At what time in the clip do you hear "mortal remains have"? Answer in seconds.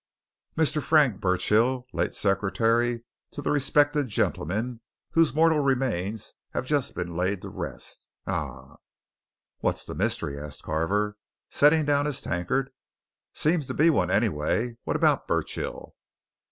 5.35-6.65